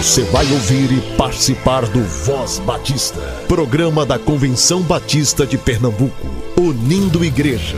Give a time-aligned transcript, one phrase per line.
[0.00, 6.26] Você vai ouvir e participar do Voz Batista, programa da Convenção Batista de Pernambuco,
[6.56, 7.76] unindo igreja.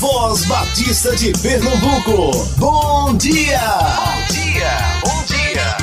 [0.00, 3.60] Voz Batista de Pernambuco, bom dia!
[3.68, 5.76] Bom dia, bom dia!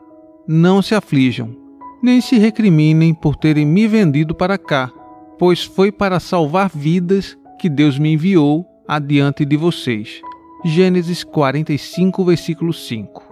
[0.47, 1.57] não se aflijam,
[2.03, 4.93] nem se recriminem por terem me vendido para cá,
[5.39, 10.21] pois foi para salvar vidas que Deus me enviou adiante de vocês.
[10.65, 13.24] Gênesis 45, versículo 5.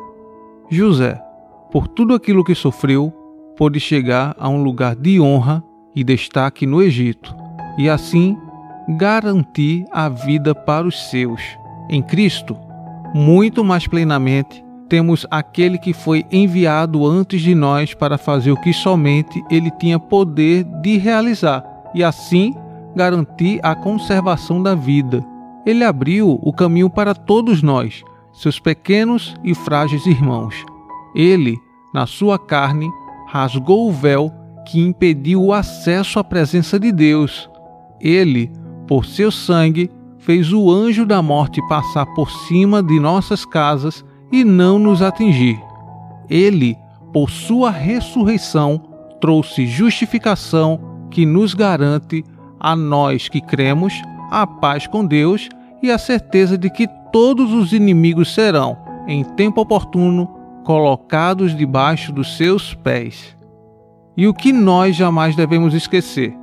[0.70, 1.20] José,
[1.70, 3.12] por tudo aquilo que sofreu,
[3.56, 5.62] pôde chegar a um lugar de honra
[5.94, 7.34] e destaque no Egito,
[7.78, 8.36] e assim
[8.98, 11.40] garantir a vida para os seus.
[11.88, 12.56] Em Cristo,
[13.14, 18.72] muito mais plenamente, temos aquele que foi enviado antes de nós para fazer o que
[18.72, 22.54] somente ele tinha poder de realizar, e assim
[22.94, 25.24] garantir a conservação da vida.
[25.64, 30.54] Ele abriu o caminho para todos nós seus pequenos e frágeis irmãos.
[31.14, 31.58] Ele,
[31.92, 32.90] na sua carne,
[33.28, 34.30] rasgou o véu
[34.66, 37.48] que impediu o acesso à presença de Deus.
[38.00, 38.50] Ele,
[38.86, 44.44] por seu sangue, fez o anjo da morte passar por cima de nossas casas e
[44.44, 45.60] não nos atingir.
[46.30, 46.76] Ele,
[47.12, 48.82] por sua ressurreição,
[49.20, 52.24] trouxe justificação que nos garante
[52.58, 53.92] a nós que cremos
[54.30, 55.48] a paz com Deus
[55.82, 60.26] e a certeza de que todos os inimigos serão, em tempo oportuno,
[60.64, 63.36] colocados debaixo dos seus pés.
[64.16, 66.34] E o que nós jamais devemos esquecer: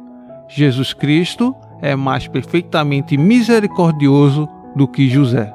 [0.47, 5.53] Jesus Cristo é mais perfeitamente misericordioso do que José.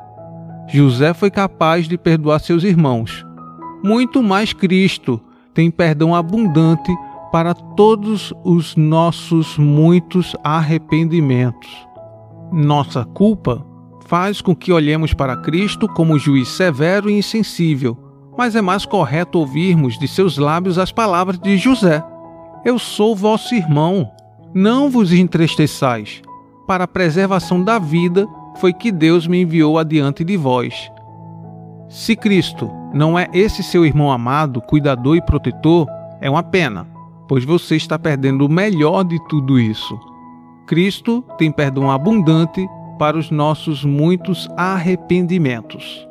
[0.69, 3.25] José foi capaz de perdoar seus irmãos.
[3.83, 5.21] Muito mais Cristo
[5.53, 6.91] tem perdão abundante
[7.31, 11.71] para todos os nossos muitos arrependimentos.
[12.51, 13.65] Nossa culpa
[14.07, 17.97] faz com que olhemos para Cristo como juiz severo e insensível,
[18.37, 22.05] mas é mais correto ouvirmos de seus lábios as palavras de José:
[22.65, 24.11] Eu sou vosso irmão,
[24.55, 26.23] não vos entristeçais.
[26.67, 28.27] Para a preservação da vida
[28.57, 30.91] foi que Deus me enviou adiante de vós.
[31.89, 35.87] Se Cristo não é esse seu irmão amado, cuidador e protetor,
[36.21, 36.87] é uma pena,
[37.29, 39.99] pois você está perdendo o melhor de tudo isso.
[40.67, 42.67] Cristo tem perdão abundante
[42.99, 46.07] para os nossos muitos arrependimentos.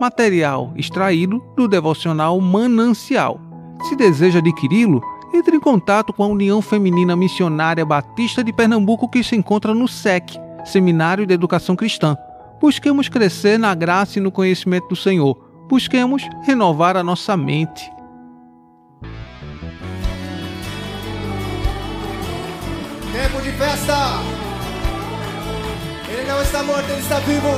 [0.00, 3.40] Material extraído do devocional Manancial.
[3.88, 5.02] Se deseja adquiri-lo,
[5.34, 9.88] entre em contato com a União Feminina Missionária Batista de Pernambuco, que se encontra no
[9.88, 12.16] SEC, Seminário de Educação Cristã.
[12.60, 15.36] Busquemos crescer na graça e no conhecimento do Senhor.
[15.68, 17.90] Busquemos renovar a nossa mente.
[23.12, 24.41] Tempo de festa!
[26.22, 27.48] Ele não está morto, ele está vivo.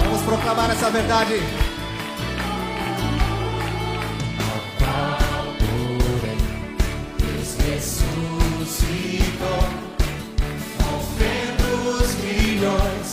[0.00, 1.40] Vamos proclamar essa verdade.
[7.70, 8.88] ressuscitou,
[10.82, 13.07] rompendo os grilhões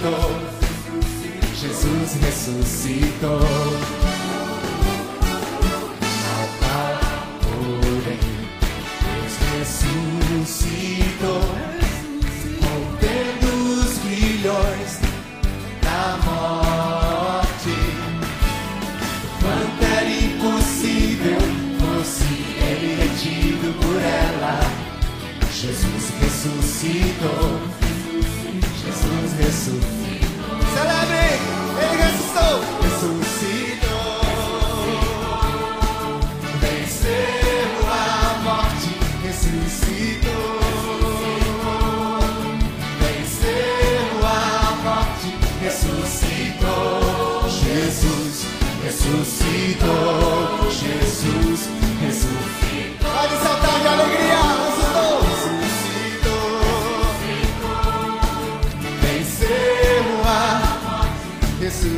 [0.00, 0.30] ressuscitou.
[1.54, 3.99] Jesus ressuscitou.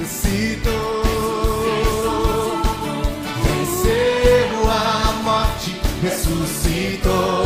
[0.02, 1.02] Ressuscitou.
[3.44, 7.44] Venceu a morte, ressuscitou.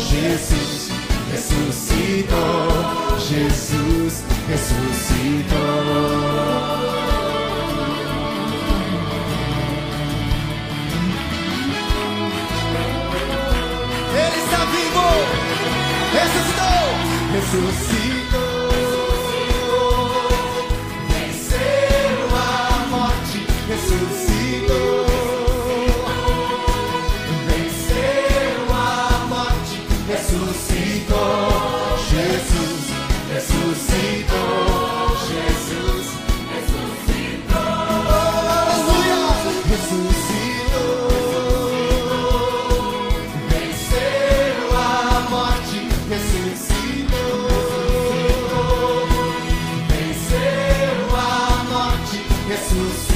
[0.00, 0.90] Jesus
[1.30, 3.18] ressuscitou.
[3.18, 5.58] Jesus ressuscitou.
[14.14, 15.08] Ele está vivo,
[16.14, 16.86] ressuscitou,
[17.34, 18.17] ressuscitou.
[52.78, 53.07] Ressuscitou.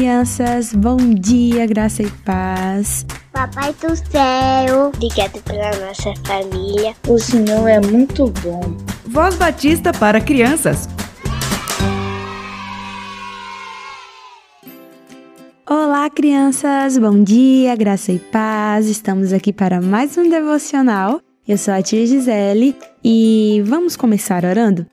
[0.00, 0.72] Crianças!
[0.72, 3.04] Bom dia, graça e paz.
[3.34, 6.94] Papai do céu, obrigado pela nossa família.
[7.06, 8.62] O Senhor é muito bom.
[9.04, 10.88] Voz Batista para crianças.
[15.68, 16.96] Olá, crianças!
[16.96, 18.86] Bom dia, graça e paz.
[18.86, 21.20] Estamos aqui para mais um devocional.
[21.46, 22.74] Eu sou a tia Gisele
[23.04, 24.86] e vamos começar orando?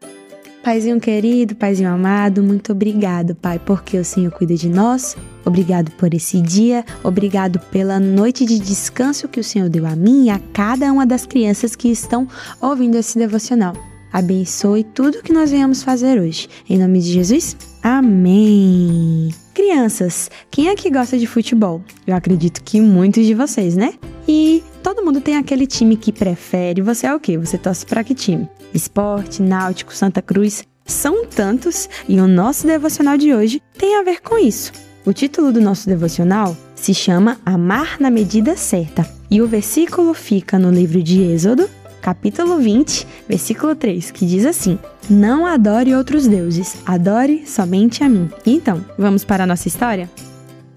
[0.67, 5.15] Paizinho querido, Paizinho amado, muito obrigado, Pai, porque o Senhor cuida de nós.
[5.45, 10.25] Obrigado por esse dia, obrigado pela noite de descanso que o Senhor deu a mim
[10.25, 12.27] e a cada uma das crianças que estão
[12.59, 13.77] ouvindo esse devocional.
[14.11, 16.49] Abençoe tudo que nós venhamos fazer hoje.
[16.69, 19.33] Em nome de Jesus, amém.
[19.53, 21.81] Crianças, quem aqui gosta de futebol?
[22.05, 23.93] Eu acredito que muitos de vocês, né?
[24.27, 26.81] E todo mundo tem aquele time que prefere.
[26.81, 27.37] Você é o quê?
[27.37, 28.49] Você torce para que time?
[28.73, 30.63] Esporte, Náutico, Santa Cruz.
[30.85, 34.71] São tantos e o nosso devocional de hoje tem a ver com isso.
[35.05, 40.57] O título do nosso devocional se chama Amar na Medida Certa e o versículo fica
[40.57, 41.69] no livro de Êxodo,
[42.01, 44.79] capítulo 20, versículo 3, que diz assim:
[45.09, 48.29] Não adore outros deuses, adore somente a mim.
[48.45, 50.09] Então, vamos para a nossa história?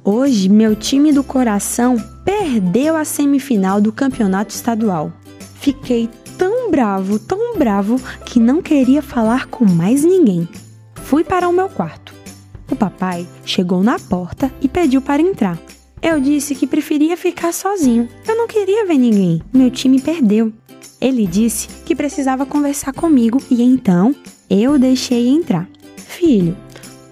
[0.02, 5.12] Hoje, meu time do coração perdeu a semifinal do campeonato estadual.
[5.60, 6.08] Fiquei
[6.38, 10.48] tão bravo, tão bravo, que não queria falar com mais ninguém.
[10.94, 12.14] Fui para o meu quarto.
[12.70, 15.58] O papai chegou na porta e pediu para entrar.
[16.00, 18.08] Eu disse que preferia ficar sozinho.
[18.26, 19.42] Eu não queria ver ninguém.
[19.52, 20.50] Meu time perdeu.
[20.98, 24.16] Ele disse que precisava conversar comigo e então
[24.48, 25.68] eu deixei entrar.
[25.96, 26.56] Filho,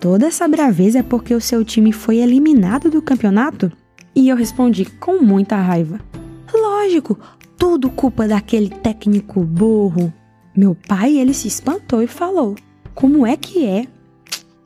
[0.00, 3.70] toda essa braveza é porque o seu time foi eliminado do campeonato?
[4.14, 6.00] E eu respondi com muita raiva.
[6.52, 7.18] Lógico,
[7.58, 10.12] tudo culpa daquele técnico burro.
[10.56, 12.54] Meu pai, ele se espantou e falou:
[12.94, 13.86] Como é que é?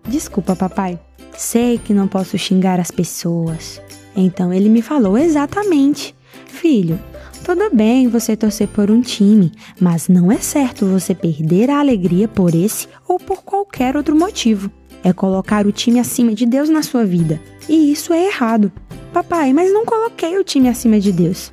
[0.06, 1.00] Desculpa, papai.
[1.36, 3.80] Sei que não posso xingar as pessoas.
[4.14, 6.14] Então ele me falou exatamente:
[6.46, 7.00] Filho,
[7.44, 12.28] tudo bem você torcer por um time, mas não é certo você perder a alegria
[12.28, 14.70] por esse ou por qualquer outro motivo.
[15.02, 17.40] É colocar o time acima de Deus na sua vida.
[17.68, 18.70] E isso é errado.
[19.12, 21.52] Papai, mas não coloquei o time acima de Deus.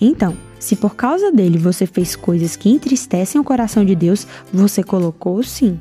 [0.00, 4.82] Então, se por causa dele você fez coisas que entristecem o coração de Deus, você
[4.82, 5.78] colocou sim.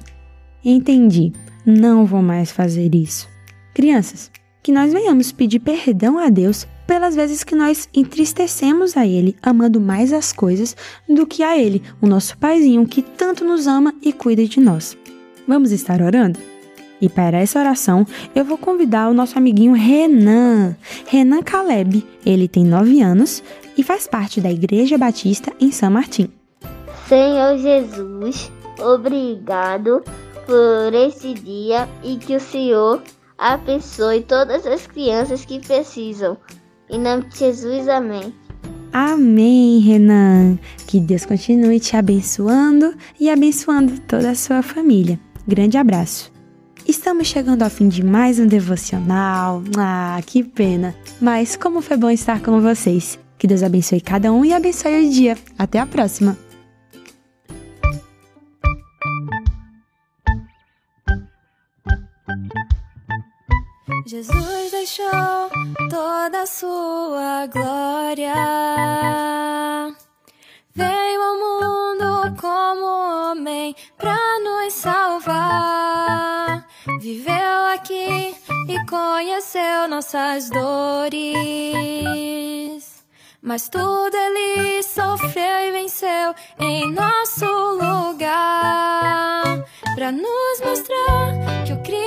[0.63, 1.31] Entendi.
[1.65, 3.27] Não vou mais fazer isso.
[3.73, 4.31] Crianças,
[4.63, 9.79] que nós venhamos pedir perdão a Deus pelas vezes que nós entristecemos a Ele, amando
[9.79, 10.75] mais as coisas
[11.07, 14.97] do que a Ele, o nosso Paizinho que tanto nos ama e cuida de nós.
[15.47, 16.39] Vamos estar orando?
[16.99, 20.75] E para essa oração, eu vou convidar o nosso amiguinho Renan.
[21.05, 22.03] Renan Caleb.
[22.25, 23.43] Ele tem 9 anos
[23.77, 26.29] e faz parte da Igreja Batista em São Martim.
[27.07, 30.03] Senhor Jesus, obrigado
[30.45, 33.01] por esse dia e que o Senhor
[33.37, 36.37] abençoe todas as crianças que precisam.
[36.89, 38.33] Em nome de Jesus, amém.
[38.91, 40.57] Amém, Renan.
[40.87, 45.19] Que Deus continue te abençoando e abençoando toda a sua família.
[45.47, 46.31] Grande abraço!
[46.87, 49.61] Estamos chegando ao fim de mais um devocional.
[49.77, 50.95] Ah, que pena!
[51.21, 53.19] Mas como foi bom estar com vocês.
[53.37, 55.37] Que Deus abençoe cada um e abençoe o dia.
[55.57, 56.37] Até a próxima!
[64.07, 65.49] Jesus deixou
[65.89, 68.33] toda a sua glória.
[70.73, 76.65] Veio ao mundo como homem pra nos salvar.
[77.01, 78.33] Viveu aqui
[78.69, 81.27] e conheceu nossas dores.
[83.47, 88.25] Mas tudo ele sofreu e venceu em nosso lugar.
[89.95, 92.06] Pra nos mostrar que o Criador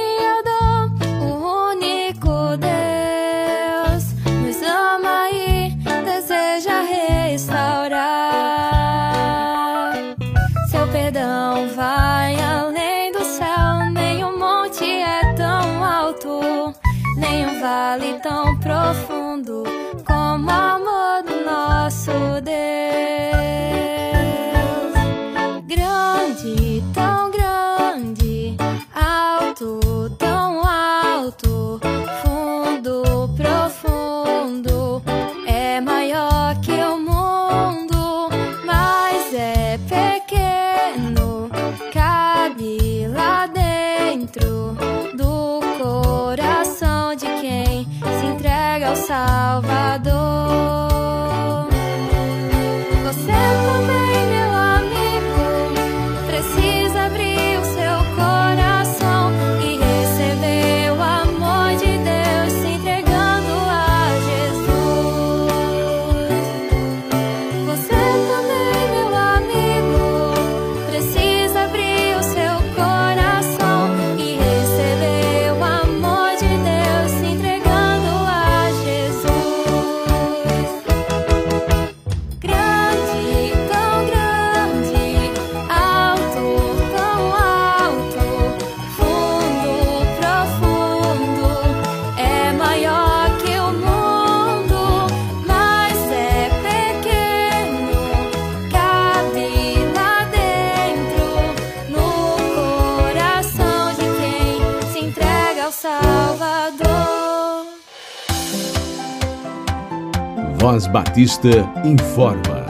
[110.93, 111.49] Batista
[111.85, 112.67] informa.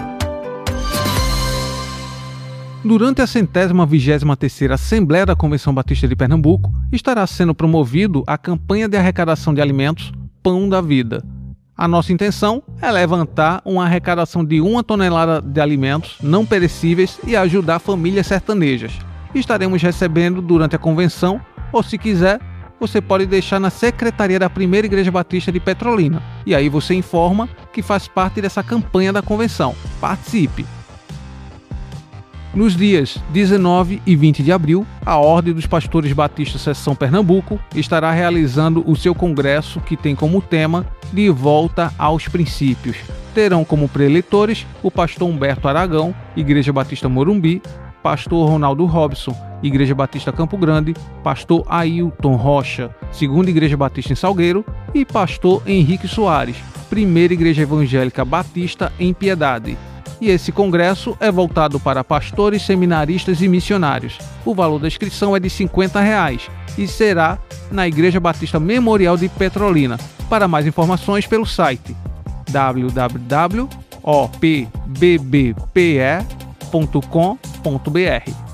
[2.85, 8.37] Durante a centésima vigésima terceira Assembleia da Convenção Batista de Pernambuco, estará sendo promovido a
[8.37, 10.12] campanha de arrecadação de alimentos
[10.43, 11.25] Pão da Vida.
[11.75, 17.35] A nossa intenção é levantar uma arrecadação de uma tonelada de alimentos não perecíveis e
[17.35, 18.93] ajudar famílias sertanejas.
[19.35, 21.41] Estaremos recebendo durante a convenção,
[21.73, 22.39] ou se quiser,
[22.80, 26.22] você pode deixar na secretaria da Primeira Igreja Batista de Petrolina.
[26.46, 29.76] E aí você informa que faz parte dessa campanha da convenção.
[30.00, 30.64] Participe!
[32.52, 38.10] Nos dias 19 e 20 de abril, a Ordem dos Pastores Batistas Seção Pernambuco estará
[38.10, 42.96] realizando o seu congresso que tem como tema De Volta aos Princípios.
[43.32, 47.62] Terão como preletores o pastor Humberto Aragão, Igreja Batista Morumbi,
[48.02, 54.64] pastor Ronaldo Robson, Igreja Batista Campo Grande, pastor Ailton Rocha, Segunda Igreja Batista em Salgueiro
[54.95, 56.57] e pastor Henrique Soares,
[56.88, 59.76] Primeira Igreja Evangélica Batista em Piedade.
[60.21, 64.19] E esse congresso é voltado para pastores, seminaristas e missionários.
[64.45, 67.38] O valor da inscrição é de 50 reais e será
[67.71, 69.99] na Igreja Batista Memorial de Petrolina.
[70.28, 71.97] Para mais informações pelo site
[76.71, 78.50] www.opbbpe.com.br.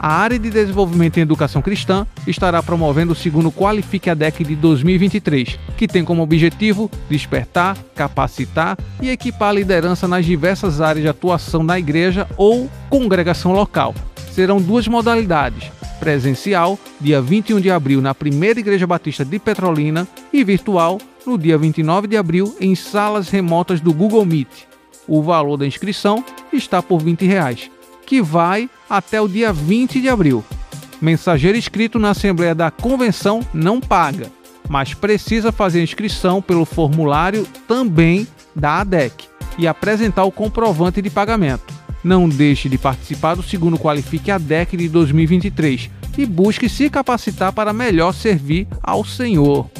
[0.00, 4.54] A área de desenvolvimento em educação cristã estará promovendo o segundo Qualifique a DEC de
[4.54, 11.08] 2023, que tem como objetivo despertar, capacitar e equipar a liderança nas diversas áreas de
[11.08, 13.92] atuação na igreja ou congregação local.
[14.30, 15.68] Serão duas modalidades:
[15.98, 21.58] presencial, dia 21 de abril na Primeira Igreja Batista de Petrolina, e virtual, no dia
[21.58, 24.67] 29 de abril em salas remotas do Google Meet.
[25.08, 26.22] O valor da inscrição
[26.52, 27.70] está por 20 reais,
[28.06, 30.44] que vai até o dia 20 de abril.
[31.00, 34.30] Mensageiro inscrito na Assembleia da Convenção não paga,
[34.68, 39.24] mas precisa fazer inscrição pelo formulário também da ADEC
[39.56, 41.72] e apresentar o comprovante de pagamento.
[42.04, 47.72] Não deixe de participar do segundo Qualifique ADEC de 2023 e busque se capacitar para
[47.72, 49.70] melhor servir ao Senhor.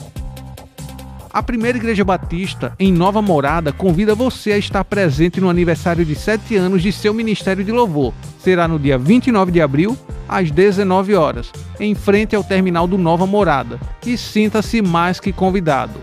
[1.39, 6.17] A Primeira Igreja Batista, em Nova Morada, convida você a estar presente no aniversário de
[6.17, 8.13] 7 anos de seu Ministério de Louvor.
[8.41, 9.97] será no dia 29 de abril,
[10.29, 13.79] às 19 horas, em frente ao terminal do Nova Morada.
[14.05, 16.01] E sinta-se mais que convidado.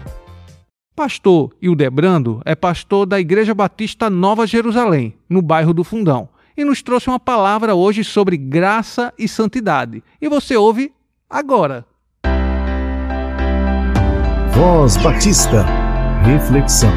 [0.96, 6.82] Pastor Hildebrando é pastor da Igreja Batista Nova Jerusalém, no bairro do Fundão, e nos
[6.82, 10.02] trouxe uma palavra hoje sobre graça e santidade.
[10.22, 10.94] E você ouve
[11.30, 11.86] agora.
[14.56, 15.66] Voz Batista.
[16.24, 16.90] Reflexão.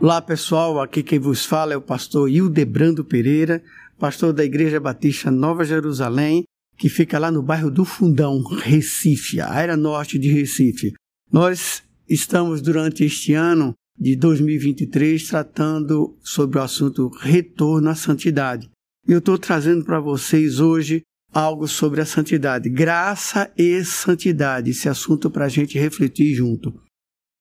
[0.00, 3.62] Olá pessoal, aqui quem vos fala é o pastor Hildebrando Pereira,
[3.98, 6.44] pastor da Igreja Batista Nova Jerusalém,
[6.78, 10.94] que fica lá no bairro do Fundão, Recife, a área norte de Recife.
[11.30, 18.70] Nós estamos durante este ano de 2023 tratando sobre o assunto retorno à santidade.
[19.06, 25.30] Eu estou trazendo para vocês hoje algo sobre a santidade, graça e santidade, esse assunto
[25.30, 26.74] para a gente refletir junto.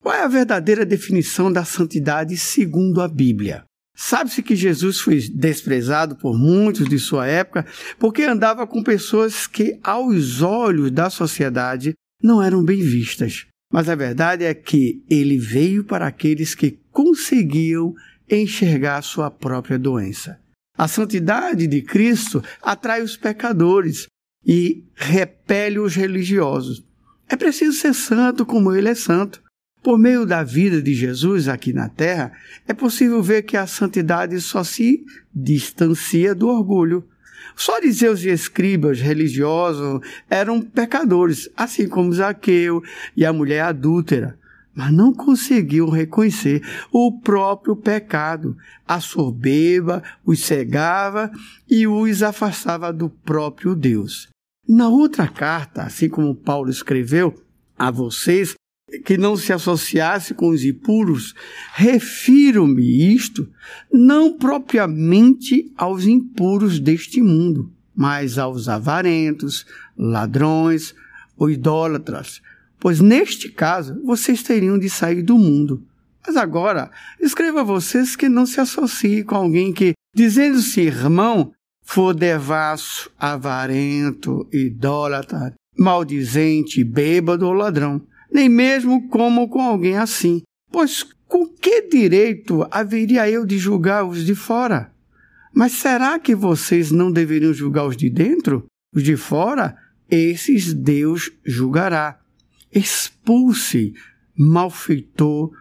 [0.02, 3.64] Qual é a verdadeira definição da santidade segundo a Bíblia?
[3.96, 7.66] Sabe-se que Jesus foi desprezado por muitos de sua época
[8.00, 11.94] porque andava com pessoas que, aos olhos da sociedade,
[12.24, 13.46] não eram bem vistas.
[13.72, 17.94] Mas a verdade é que ele veio para aqueles que conseguiam
[18.30, 20.40] enxergar sua própria doença.
[20.80, 24.08] A santidade de Cristo atrai os pecadores
[24.48, 26.82] e repele os religiosos.
[27.28, 29.44] É preciso ser santo como ele é santo.
[29.84, 32.32] Por meio da vida de Jesus aqui na terra,
[32.66, 35.04] é possível ver que a santidade só se
[35.36, 37.06] distancia do orgulho.
[37.58, 42.82] Os fariseus e escribas religiosos eram pecadores, assim como Zaqueu
[43.18, 44.40] e a mulher adúltera,
[44.74, 46.62] mas não conseguiam reconhecer
[46.92, 48.56] o próprio pecado.
[48.88, 51.32] A soberba os cegava
[51.70, 54.30] e os afastava do próprio Deus.
[54.68, 57.34] Na outra carta, assim como Paulo escreveu
[57.78, 58.54] a vocês,
[59.06, 61.34] que não se associasse com os impuros,
[61.74, 63.48] refiro-me isto
[63.92, 69.66] não propriamente aos impuros deste mundo, mas aos avarentos,
[69.98, 70.96] ladrões
[71.38, 72.42] ou idólatras,
[72.80, 75.86] pois neste caso vocês teriam de sair do mundo.
[76.26, 81.52] Mas agora, escreva a vocês que não se associem com alguém que, dizendo-se irmão,
[81.84, 90.42] for devasso, avarento, idólatra, maldizente, bêbado ou ladrão nem mesmo como com alguém assim.
[90.72, 94.92] Pois com que direito haveria eu de julgar os de fora?
[95.54, 98.66] Mas será que vocês não deveriam julgar os de dentro?
[98.94, 99.76] Os de fora,
[100.10, 102.19] esses Deus julgará.
[102.74, 103.94] Expulse
[104.38, 105.52] malfeitor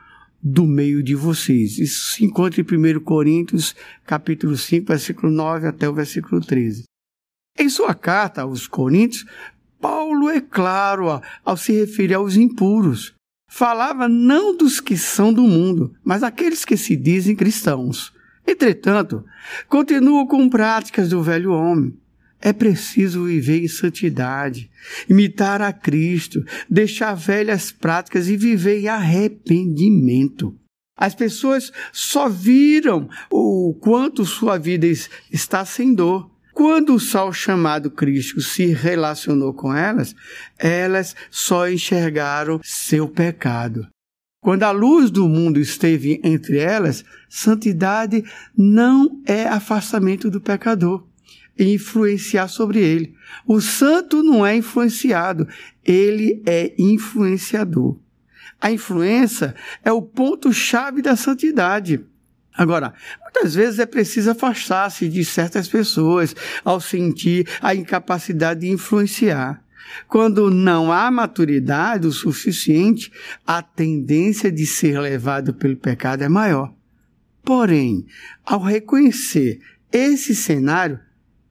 [0.43, 1.79] do meio de vocês.
[1.79, 3.75] Isso se encontra em 1 Coríntios,
[4.07, 6.85] capítulo 5, versículo 9 até o versículo 13.
[7.59, 9.27] Em sua carta aos Coríntios,
[9.81, 13.15] Paulo é claro ao se referir aos impuros.
[13.51, 18.13] Falava não dos que são do mundo, mas aqueles que se dizem cristãos.
[18.47, 19.25] Entretanto,
[19.69, 21.97] continua com práticas do velho homem.
[22.41, 24.71] É preciso viver em santidade,
[25.09, 30.55] imitar a Cristo, deixar velhas práticas e viver em arrependimento.
[30.97, 34.87] As pessoas só viram o quanto sua vida
[35.31, 40.13] está sem dor quando o sol chamado Cristo se relacionou com elas,
[40.59, 43.87] elas só enxergaram seu pecado.
[44.43, 48.25] Quando a luz do mundo esteve entre elas, santidade
[48.57, 51.08] não é afastamento do pecador
[51.59, 53.15] e influenciar sobre ele.
[53.47, 55.49] O santo não é influenciado,
[55.85, 57.99] ele é influenciador.
[58.61, 62.05] A influência é o ponto-chave da santidade.
[62.55, 62.93] Agora,
[63.23, 69.63] muitas vezes é preciso afastar-se de certas pessoas ao sentir a incapacidade de influenciar.
[70.09, 73.13] Quando não há maturidade o suficiente,
[73.47, 76.75] a tendência de ser levado pelo pecado é maior.
[77.45, 78.05] Porém,
[78.45, 79.61] ao reconhecer
[79.93, 81.01] esse cenário,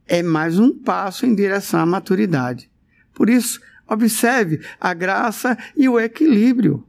[0.08, 2.70] é mais um passo em direção à maturidade.
[3.14, 6.86] Por isso, observe a graça e o equilíbrio.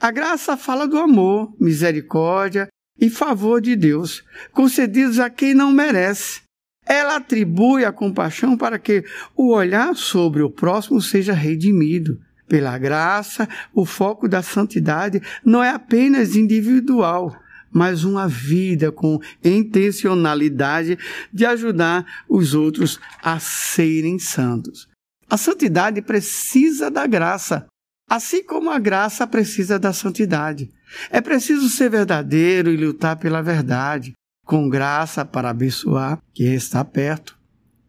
[0.00, 2.68] A graça fala do amor, misericórdia,
[3.00, 4.22] e favor de Deus,
[4.52, 6.42] concedidos a quem não merece.
[6.86, 9.04] Ela atribui a compaixão para que
[9.36, 12.20] o olhar sobre o próximo seja redimido.
[12.48, 17.34] Pela graça, o foco da santidade não é apenas individual,
[17.72, 20.98] mas uma vida com intencionalidade
[21.32, 24.88] de ajudar os outros a serem santos.
[25.28, 27.66] A santidade precisa da graça,
[28.08, 30.70] assim como a graça precisa da santidade.
[31.10, 34.12] É preciso ser verdadeiro e lutar pela verdade,
[34.44, 37.38] com graça para abençoar quem está perto.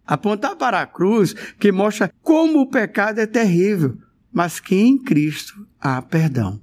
[0.05, 3.97] Apontar para a cruz que mostra como o pecado é terrível,
[4.31, 6.62] mas que em Cristo há perdão.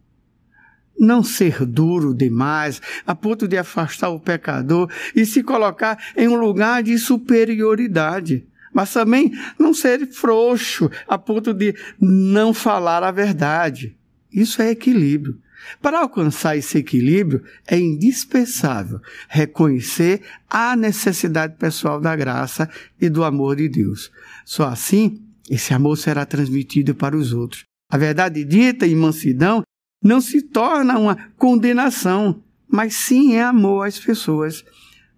[1.00, 6.36] Não ser duro demais, a ponto de afastar o pecador e se colocar em um
[6.36, 8.46] lugar de superioridade.
[8.72, 13.96] Mas também não ser frouxo, a ponto de não falar a verdade.
[14.30, 15.40] Isso é equilíbrio.
[15.82, 22.68] Para alcançar esse equilíbrio, é indispensável reconhecer a necessidade pessoal da graça
[23.00, 24.10] e do amor de Deus.
[24.44, 27.64] Só assim, esse amor será transmitido para os outros.
[27.90, 29.62] A verdade dita em mansidão
[30.02, 34.64] não se torna uma condenação, mas sim é amor às pessoas.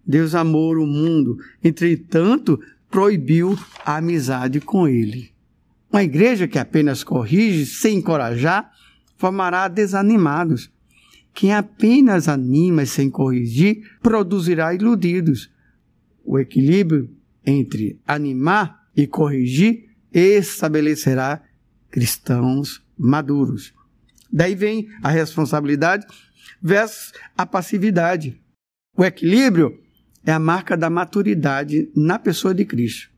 [0.04, 5.30] Deus amou o mundo, entretanto, proibiu a amizade com ele.
[5.90, 8.72] Uma igreja que apenas corrige sem encorajar
[9.16, 10.70] formará desanimados.
[11.34, 15.50] Quem apenas anima sem corrigir produzirá iludidos.
[16.24, 17.10] O equilíbrio
[17.44, 21.42] entre animar e corrigir estabelecerá
[21.90, 23.72] cristãos maduros.
[24.32, 26.06] Daí vem a responsabilidade
[26.62, 28.40] versus a passividade.
[28.96, 29.78] O equilíbrio
[30.24, 33.10] é a marca da maturidade na pessoa de Cristo.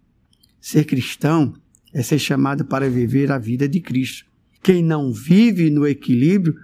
[0.61, 1.55] Ser cristão
[1.93, 4.25] é ser chamado para viver a vida de Cristo.
[4.63, 6.57] Quem não vive no equilíbrio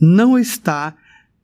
[0.00, 0.96] não está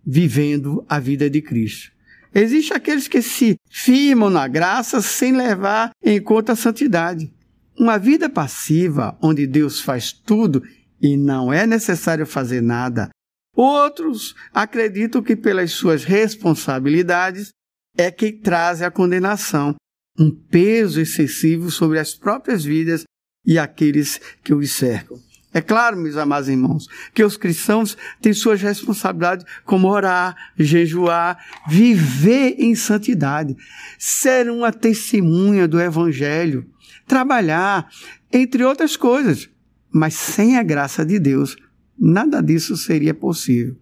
[0.07, 1.93] vivendo a vida de Cristo.
[2.35, 7.33] Existem aqueles que se firmam na graça sem levar em conta a santidade.
[7.79, 10.63] Uma vida passiva, onde Deus faz tudo
[11.05, 13.11] e não é necessário fazer nada.
[13.55, 17.51] Outros acreditam que pelas suas responsabilidades
[17.95, 19.75] é que traz a condenação,
[20.19, 23.05] um peso excessivo sobre as próprias vidas
[23.45, 25.19] e aqueles que os cercam.
[25.53, 31.39] É claro, meus amados irmãos, que os cristãos têm suas responsabilidades, como orar, jejuar,
[31.69, 33.55] viver em santidade,
[33.99, 36.67] ser uma testemunha do Evangelho,
[37.07, 37.89] trabalhar,
[38.33, 39.49] entre outras coisas.
[39.95, 41.57] Mas sem a graça de Deus,
[41.97, 43.77] nada disso seria possível.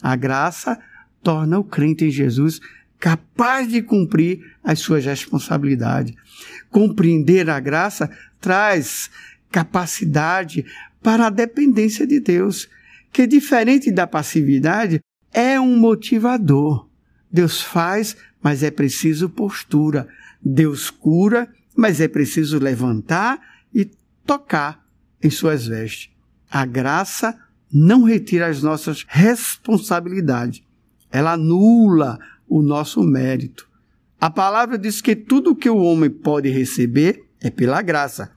[0.00, 0.78] A graça
[1.24, 2.60] torna o crente em Jesus
[3.00, 6.14] capaz de cumprir as suas responsabilidades.
[6.70, 8.08] Compreender a graça
[8.40, 9.10] traz
[9.50, 10.64] capacidade
[11.02, 12.68] para a dependência de Deus,
[13.12, 15.00] que diferente da passividade,
[15.32, 16.88] é um motivador.
[17.28, 20.06] Deus faz, mas é preciso postura.
[20.40, 23.40] Deus cura, mas é preciso levantar
[23.74, 23.90] e
[24.24, 24.85] tocar
[25.26, 26.10] em suas vestes.
[26.50, 27.36] A graça
[27.72, 30.62] não retira as nossas responsabilidades.
[31.10, 33.68] Ela anula o nosso mérito.
[34.20, 38.32] A palavra diz que tudo que o homem pode receber é pela graça,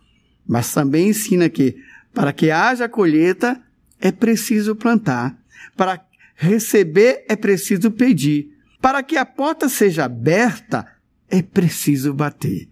[0.45, 1.77] mas também ensina que
[2.13, 3.61] para que haja colheita,
[4.01, 5.37] é preciso plantar.
[5.77, 6.03] Para
[6.35, 8.57] receber, é preciso pedir.
[8.81, 10.87] Para que a porta seja aberta,
[11.29, 12.67] é preciso bater.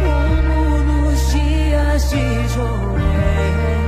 [0.00, 3.83] Como nos dias de Joel,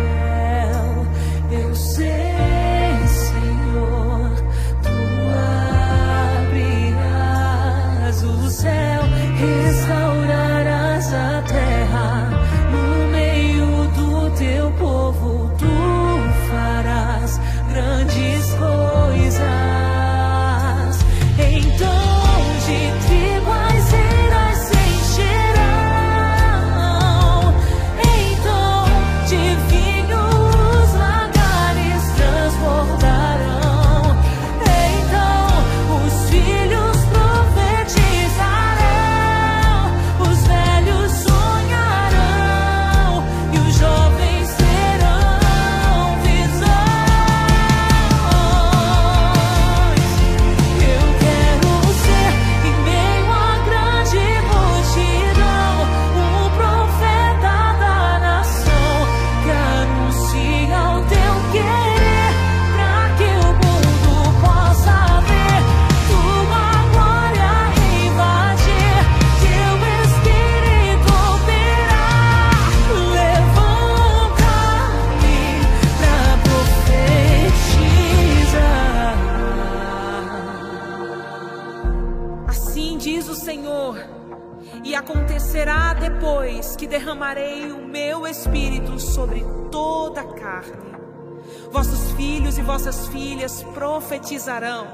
[94.27, 94.89] profetizarão,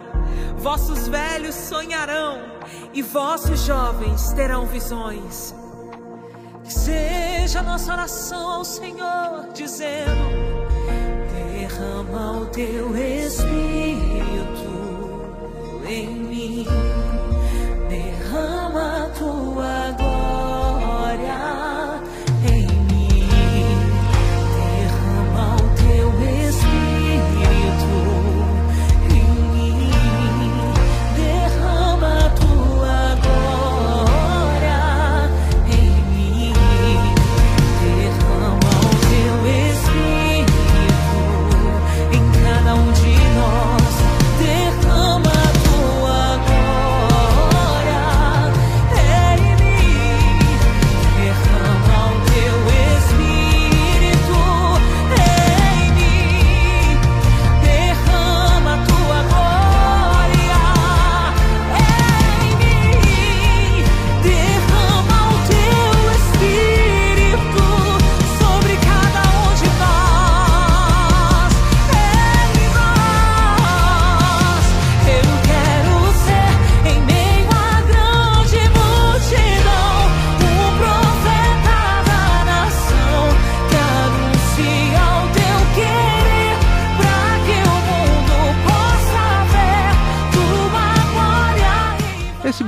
[0.59, 2.39] vossos velhos sonharão
[2.93, 5.55] e vossos jovens terão visões.
[6.63, 10.29] Que seja nossa oração ao Senhor, dizendo:
[11.33, 13.53] derrama o teu espírito
[15.89, 16.67] em mim,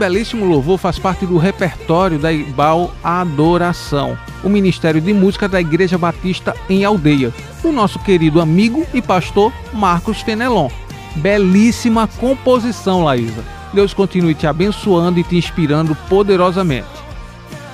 [0.04, 5.96] belíssimo louvor faz parte do repertório da Ibal Adoração, o Ministério de Música da Igreja
[5.96, 10.68] Batista em Aldeia, do nosso querido amigo e pastor Marcos Fenelon.
[11.16, 13.42] Belíssima composição, Laísa.
[13.72, 16.86] Deus continue te abençoando e te inspirando poderosamente.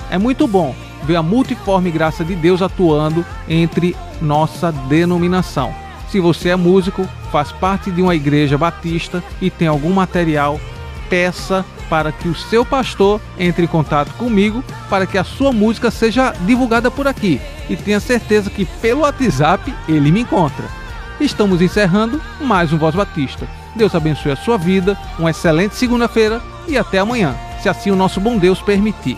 [0.09, 5.75] É muito bom ver a multiforme graça de Deus atuando entre nossa denominação.
[6.09, 10.57] Se você é músico, faz parte de uma igreja batista e tem algum material,
[11.09, 15.91] peça para que o seu pastor entre em contato comigo para que a sua música
[15.91, 17.41] seja divulgada por aqui.
[17.69, 20.63] E tenha certeza que pelo WhatsApp ele me encontra.
[21.19, 23.45] Estamos encerrando mais um Voz Batista.
[23.75, 28.21] Deus abençoe a sua vida, uma excelente segunda-feira e até amanhã, se assim o nosso
[28.21, 29.17] bom Deus permitir.